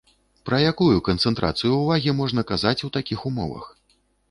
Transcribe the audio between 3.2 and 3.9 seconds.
умовах?